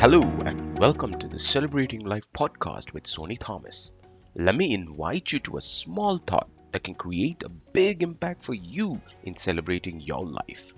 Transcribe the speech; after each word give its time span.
Hello, 0.00 0.22
and 0.46 0.78
welcome 0.78 1.18
to 1.18 1.28
the 1.28 1.38
Celebrating 1.38 2.06
Life 2.06 2.32
podcast 2.32 2.94
with 2.94 3.04
Sony 3.04 3.38
Thomas. 3.38 3.90
Let 4.34 4.54
me 4.54 4.72
invite 4.72 5.30
you 5.30 5.40
to 5.40 5.58
a 5.58 5.60
small 5.60 6.16
thought 6.16 6.48
that 6.72 6.84
can 6.84 6.94
create 6.94 7.42
a 7.42 7.50
big 7.50 8.02
impact 8.02 8.42
for 8.42 8.54
you 8.54 9.02
in 9.24 9.36
celebrating 9.36 10.00
your 10.00 10.24
life. 10.24 10.74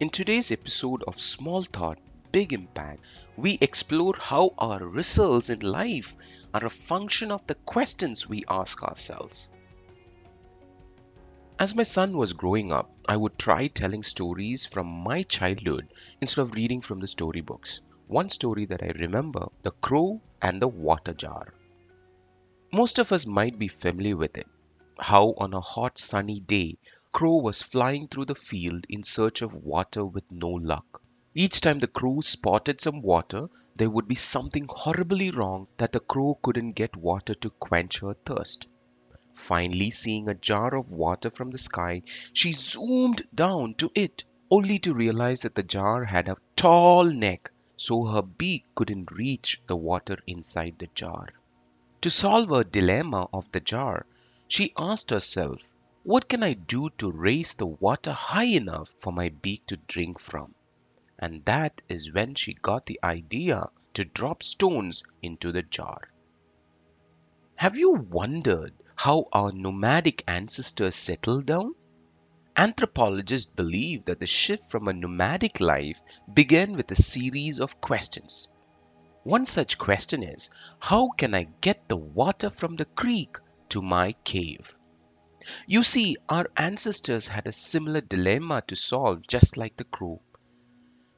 In 0.00 0.08
today's 0.08 0.50
episode 0.50 1.04
of 1.06 1.20
Small 1.20 1.64
Thought, 1.64 1.98
Big 2.32 2.54
Impact, 2.54 3.02
we 3.36 3.58
explore 3.60 4.14
how 4.18 4.54
our 4.56 4.78
results 4.88 5.50
in 5.50 5.60
life 5.60 6.16
are 6.54 6.64
a 6.64 6.70
function 6.70 7.30
of 7.30 7.46
the 7.46 7.56
questions 7.56 8.26
we 8.26 8.44
ask 8.48 8.82
ourselves. 8.82 9.50
As 11.58 11.74
my 11.74 11.82
son 11.82 12.16
was 12.16 12.32
growing 12.32 12.72
up, 12.72 12.90
I 13.06 13.18
would 13.18 13.38
try 13.38 13.66
telling 13.66 14.02
stories 14.02 14.64
from 14.64 14.86
my 14.86 15.24
childhood 15.24 15.92
instead 16.22 16.40
of 16.40 16.54
reading 16.54 16.80
from 16.80 17.00
the 17.00 17.06
storybooks. 17.06 17.82
One 18.10 18.28
story 18.28 18.64
that 18.64 18.82
I 18.82 18.88
remember 18.98 19.50
The 19.62 19.70
Crow 19.70 20.20
and 20.42 20.60
the 20.60 20.66
Water 20.66 21.14
Jar. 21.14 21.54
Most 22.72 22.98
of 22.98 23.12
us 23.12 23.24
might 23.24 23.56
be 23.56 23.68
familiar 23.68 24.16
with 24.16 24.36
it. 24.36 24.48
How 24.98 25.32
on 25.38 25.54
a 25.54 25.60
hot 25.60 25.96
sunny 25.96 26.40
day, 26.40 26.78
Crow 27.12 27.36
was 27.36 27.62
flying 27.62 28.08
through 28.08 28.24
the 28.24 28.34
field 28.34 28.84
in 28.88 29.04
search 29.04 29.42
of 29.42 29.54
water 29.54 30.04
with 30.04 30.24
no 30.28 30.48
luck. 30.48 31.00
Each 31.36 31.60
time 31.60 31.78
the 31.78 31.86
crow 31.86 32.20
spotted 32.20 32.80
some 32.80 33.00
water, 33.00 33.48
there 33.76 33.88
would 33.88 34.08
be 34.08 34.16
something 34.16 34.66
horribly 34.68 35.30
wrong 35.30 35.68
that 35.76 35.92
the 35.92 36.00
crow 36.00 36.36
couldn't 36.42 36.70
get 36.70 36.96
water 36.96 37.34
to 37.34 37.50
quench 37.50 38.00
her 38.00 38.14
thirst. 38.26 38.66
Finally, 39.36 39.92
seeing 39.92 40.28
a 40.28 40.34
jar 40.34 40.74
of 40.74 40.90
water 40.90 41.30
from 41.30 41.52
the 41.52 41.58
sky, 41.58 42.02
she 42.32 42.50
zoomed 42.50 43.28
down 43.32 43.74
to 43.74 43.88
it, 43.94 44.24
only 44.50 44.80
to 44.80 44.94
realize 44.94 45.42
that 45.42 45.54
the 45.54 45.62
jar 45.62 46.04
had 46.04 46.28
a 46.28 46.36
tall 46.56 47.04
neck, 47.04 47.52
so 47.80 48.04
her 48.04 48.20
beak 48.20 48.62
couldn't 48.74 49.10
reach 49.10 49.58
the 49.66 49.74
water 49.74 50.18
inside 50.26 50.78
the 50.78 50.86
jar. 50.88 51.30
To 52.02 52.10
solve 52.10 52.50
her 52.50 52.62
dilemma 52.62 53.26
of 53.32 53.50
the 53.52 53.60
jar, 53.60 54.04
she 54.48 54.74
asked 54.76 55.08
herself, 55.08 55.66
What 56.02 56.28
can 56.28 56.42
I 56.42 56.52
do 56.52 56.90
to 56.98 57.10
raise 57.10 57.54
the 57.54 57.64
water 57.64 58.12
high 58.12 58.52
enough 58.60 58.92
for 59.00 59.14
my 59.14 59.30
beak 59.30 59.64
to 59.68 59.78
drink 59.78 60.18
from? 60.18 60.54
And 61.18 61.42
that 61.46 61.80
is 61.88 62.12
when 62.12 62.34
she 62.34 62.52
got 62.52 62.84
the 62.84 63.00
idea 63.02 63.70
to 63.94 64.04
drop 64.04 64.42
stones 64.42 65.02
into 65.22 65.50
the 65.50 65.62
jar. 65.62 66.02
Have 67.54 67.78
you 67.78 67.92
wondered 67.92 68.74
how 68.94 69.28
our 69.32 69.52
nomadic 69.52 70.22
ancestors 70.28 70.96
settled 70.96 71.46
down? 71.46 71.74
Anthropologists 72.56 73.50
believe 73.50 74.04
that 74.06 74.20
the 74.20 74.26
shift 74.26 74.70
from 74.70 74.88
a 74.88 74.92
nomadic 74.92 75.60
life 75.60 76.02
began 76.32 76.72
with 76.72 76.90
a 76.90 77.02
series 77.02 77.60
of 77.60 77.80
questions. 77.80 78.48
One 79.22 79.46
such 79.46 79.78
question 79.78 80.22
is 80.22 80.50
How 80.78 81.10
can 81.10 81.34
I 81.34 81.44
get 81.60 81.88
the 81.88 81.96
water 81.96 82.50
from 82.50 82.76
the 82.76 82.86
creek 82.86 83.36
to 83.70 83.82
my 83.82 84.12
cave? 84.24 84.74
You 85.66 85.82
see, 85.82 86.16
our 86.28 86.50
ancestors 86.56 87.28
had 87.28 87.46
a 87.46 87.52
similar 87.52 88.00
dilemma 88.00 88.62
to 88.66 88.76
solve, 88.76 89.26
just 89.26 89.56
like 89.56 89.76
the 89.76 89.84
crow. 89.84 90.20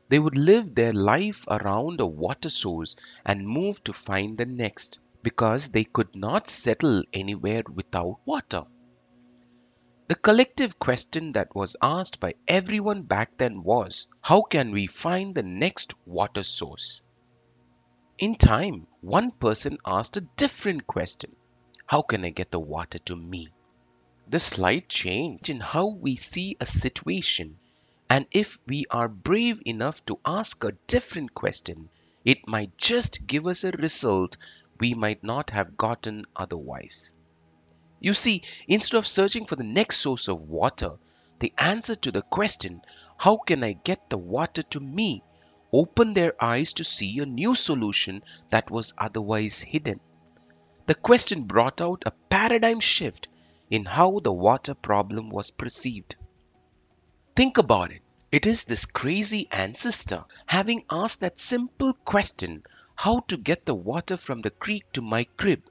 They 0.08 0.18
would 0.18 0.36
live 0.36 0.74
their 0.74 0.92
life 0.92 1.44
around 1.48 2.00
a 2.00 2.06
water 2.06 2.50
source 2.50 2.96
and 3.24 3.48
move 3.48 3.82
to 3.84 3.92
find 3.92 4.36
the 4.36 4.46
next 4.46 5.00
because 5.22 5.68
they 5.68 5.84
could 5.84 6.14
not 6.14 6.48
settle 6.48 7.02
anywhere 7.12 7.62
without 7.72 8.20
water. 8.24 8.64
The 10.08 10.16
collective 10.16 10.78
question 10.78 11.32
that 11.32 11.54
was 11.54 11.76
asked 11.80 12.18
by 12.20 12.34
everyone 12.48 13.02
back 13.02 13.38
then 13.38 13.62
was 13.62 14.08
how 14.20 14.42
can 14.42 14.72
we 14.72 14.86
find 14.86 15.34
the 15.34 15.42
next 15.42 15.94
water 16.06 16.42
source? 16.42 17.00
In 18.18 18.34
time, 18.34 18.88
one 19.00 19.30
person 19.30 19.78
asked 19.86 20.16
a 20.16 20.28
different 20.36 20.86
question 20.86 21.36
how 21.86 22.02
can 22.02 22.24
I 22.24 22.30
get 22.30 22.50
the 22.50 22.58
water 22.58 22.98
to 23.00 23.14
me? 23.14 23.48
The 24.28 24.40
slight 24.40 24.88
change 24.88 25.50
in 25.50 25.60
how 25.60 25.86
we 25.86 26.16
see 26.16 26.56
a 26.58 26.66
situation, 26.66 27.58
and 28.08 28.26
if 28.30 28.58
we 28.66 28.86
are 28.90 29.08
brave 29.08 29.60
enough 29.66 30.04
to 30.06 30.18
ask 30.24 30.64
a 30.64 30.72
different 30.86 31.34
question, 31.34 31.90
it 32.24 32.48
might 32.48 32.76
just 32.76 33.26
give 33.26 33.46
us 33.46 33.62
a 33.62 33.72
result 33.72 34.36
we 34.80 34.94
might 34.94 35.22
not 35.22 35.50
have 35.50 35.76
gotten 35.76 36.24
otherwise. 36.34 37.12
You 38.04 38.14
see, 38.14 38.42
instead 38.66 38.98
of 38.98 39.06
searching 39.06 39.46
for 39.46 39.54
the 39.54 39.62
next 39.62 40.00
source 40.00 40.26
of 40.26 40.48
water, 40.48 40.98
the 41.38 41.52
answer 41.56 41.94
to 41.94 42.10
the 42.10 42.22
question, 42.22 42.82
How 43.16 43.36
can 43.36 43.62
I 43.62 43.74
get 43.74 44.10
the 44.10 44.18
water 44.18 44.62
to 44.62 44.80
me? 44.80 45.22
opened 45.72 46.16
their 46.16 46.34
eyes 46.42 46.72
to 46.72 46.84
see 46.84 47.20
a 47.20 47.26
new 47.26 47.54
solution 47.54 48.24
that 48.50 48.72
was 48.72 48.92
otherwise 48.98 49.60
hidden. 49.60 50.00
The 50.86 50.96
question 50.96 51.44
brought 51.44 51.80
out 51.80 52.02
a 52.04 52.10
paradigm 52.10 52.80
shift 52.80 53.28
in 53.70 53.84
how 53.84 54.18
the 54.18 54.32
water 54.32 54.74
problem 54.74 55.30
was 55.30 55.52
perceived. 55.52 56.16
Think 57.36 57.56
about 57.56 57.92
it. 57.92 58.02
It 58.32 58.46
is 58.46 58.64
this 58.64 58.84
crazy 58.84 59.46
ancestor 59.52 60.24
having 60.46 60.84
asked 60.90 61.20
that 61.20 61.38
simple 61.38 61.92
question 61.92 62.64
how 62.96 63.20
to 63.28 63.36
get 63.36 63.64
the 63.64 63.76
water 63.76 64.16
from 64.16 64.40
the 64.40 64.50
creek 64.50 64.90
to 64.94 65.02
my 65.02 65.22
crib 65.36 65.62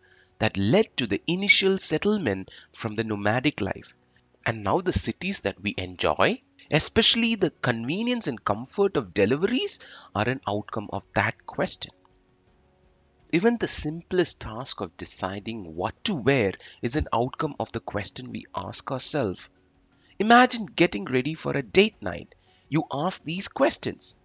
that 0.41 0.57
led 0.57 0.97
to 0.97 1.05
the 1.05 1.21
initial 1.27 1.77
settlement 1.77 2.49
from 2.73 2.95
the 2.95 3.03
nomadic 3.03 3.61
life. 3.61 3.93
And 4.43 4.63
now 4.63 4.81
the 4.81 4.91
cities 4.91 5.41
that 5.41 5.61
we 5.61 5.75
enjoy, 5.77 6.41
especially 6.71 7.35
the 7.35 7.51
convenience 7.51 8.25
and 8.25 8.43
comfort 8.43 8.97
of 8.97 9.13
deliveries, 9.13 9.79
are 10.15 10.27
an 10.27 10.41
outcome 10.47 10.89
of 10.91 11.03
that 11.13 11.45
question. 11.45 11.91
Even 13.31 13.57
the 13.57 13.67
simplest 13.67 14.41
task 14.41 14.81
of 14.81 14.97
deciding 14.97 15.75
what 15.75 16.03
to 16.05 16.15
wear 16.15 16.53
is 16.81 16.95
an 16.95 17.07
outcome 17.13 17.55
of 17.59 17.71
the 17.71 17.79
question 17.79 18.31
we 18.31 18.45
ask 18.55 18.91
ourselves. 18.91 19.47
Imagine 20.17 20.65
getting 20.65 21.05
ready 21.05 21.35
for 21.35 21.55
a 21.55 21.61
date 21.61 22.01
night. 22.01 22.33
You 22.67 22.85
ask 22.91 23.23
these 23.23 23.47
questions 23.47 24.15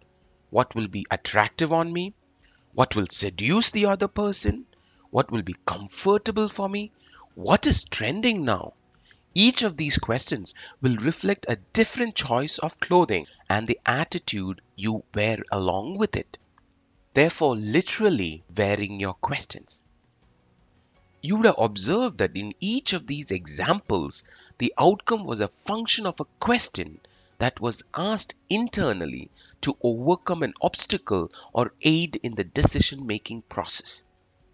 What 0.48 0.74
will 0.74 0.88
be 0.88 1.06
attractive 1.10 1.74
on 1.74 1.92
me? 1.92 2.14
What 2.72 2.96
will 2.96 3.08
seduce 3.10 3.70
the 3.70 3.84
other 3.84 4.08
person? 4.08 4.66
What 5.10 5.30
will 5.30 5.42
be 5.42 5.56
comfortable 5.64 6.48
for 6.48 6.68
me? 6.68 6.92
What 7.34 7.66
is 7.66 7.84
trending 7.84 8.44
now? 8.44 8.74
Each 9.34 9.62
of 9.62 9.76
these 9.76 9.98
questions 9.98 10.54
will 10.80 10.96
reflect 10.96 11.46
a 11.48 11.58
different 11.72 12.14
choice 12.14 12.58
of 12.58 12.80
clothing 12.80 13.26
and 13.48 13.68
the 13.68 13.78
attitude 13.84 14.62
you 14.74 15.04
wear 15.14 15.42
along 15.52 15.98
with 15.98 16.16
it. 16.16 16.38
Therefore, 17.12 17.54
literally 17.54 18.42
wearing 18.56 18.98
your 18.98 19.14
questions. 19.14 19.82
You 21.22 21.36
would 21.36 21.46
have 21.46 21.58
observed 21.58 22.18
that 22.18 22.36
in 22.36 22.54
each 22.60 22.92
of 22.92 23.06
these 23.06 23.30
examples, 23.30 24.24
the 24.58 24.72
outcome 24.78 25.24
was 25.24 25.40
a 25.40 25.52
function 25.66 26.06
of 26.06 26.20
a 26.20 26.26
question 26.40 27.00
that 27.38 27.60
was 27.60 27.82
asked 27.94 28.34
internally 28.48 29.30
to 29.60 29.76
overcome 29.82 30.42
an 30.42 30.54
obstacle 30.60 31.30
or 31.52 31.72
aid 31.82 32.16
in 32.22 32.34
the 32.34 32.44
decision 32.44 33.06
making 33.06 33.42
process. 33.42 34.02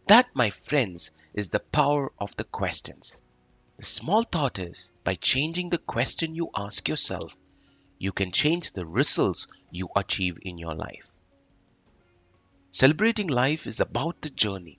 That, 0.06 0.28
my 0.34 0.50
friends, 0.50 1.10
is 1.34 1.50
the 1.50 1.60
power 1.60 2.12
of 2.18 2.36
the 2.36 2.44
questions. 2.44 3.20
The 3.78 3.84
small 3.84 4.22
thought 4.22 4.58
is 4.58 4.92
by 5.04 5.14
changing 5.14 5.70
the 5.70 5.78
question 5.78 6.34
you 6.34 6.50
ask 6.54 6.88
yourself, 6.88 7.36
you 7.98 8.12
can 8.12 8.32
change 8.32 8.72
the 8.72 8.84
results 8.84 9.46
you 9.70 9.88
achieve 9.94 10.38
in 10.42 10.58
your 10.58 10.74
life. 10.74 11.12
Celebrating 12.70 13.28
life 13.28 13.66
is 13.66 13.80
about 13.80 14.20
the 14.20 14.30
journey. 14.30 14.78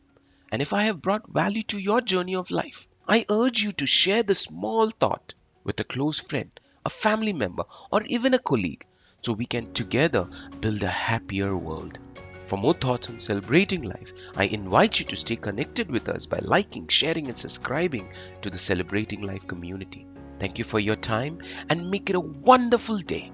And 0.52 0.62
if 0.62 0.74
I 0.74 0.84
have 0.84 1.02
brought 1.02 1.30
value 1.30 1.64
to 1.64 1.80
your 1.80 2.02
journey 2.02 2.36
of 2.36 2.52
life, 2.52 2.88
I 3.08 3.26
urge 3.30 3.62
you 3.62 3.72
to 3.74 3.86
share 3.86 4.24
the 4.24 4.36
small 4.36 4.90
thought 4.90 5.34
with 5.64 5.80
a 5.80 5.84
close 5.84 6.20
friend 6.20 6.52
a 6.86 6.90
family 6.90 7.34
member, 7.34 7.64
or 7.92 8.04
even 8.08 8.34
a 8.34 8.40
colleague 8.40 8.86
so 9.22 9.34
we 9.34 9.46
can 9.46 9.72
together 9.74 10.28
build 10.60 10.84
a 10.84 10.88
happier 10.88 11.56
world. 11.56 11.98
For 12.46 12.58
more 12.58 12.74
thoughts 12.74 13.10
on 13.10 13.20
celebrating 13.20 13.84
life, 13.84 14.14
I 14.36 14.46
invite 14.46 15.00
you 15.00 15.06
to 15.06 15.16
stay 15.16 15.36
connected 15.36 15.90
with 15.90 16.10
us 16.10 16.26
by 16.26 16.40
liking, 16.42 16.88
sharing, 16.88 17.28
and 17.28 17.38
subscribing 17.38 18.12
to 18.42 18.50
the 18.50 18.58
Celebrating 18.58 19.22
Life 19.22 19.48
community. 19.48 20.08
Thank 20.40 20.58
you 20.58 20.66
for 20.66 20.80
your 20.80 20.96
time 20.98 21.40
and 21.70 21.90
make 21.90 22.10
it 22.10 22.16
a 22.16 22.20
wonderful 22.20 22.98
day. 22.98 23.32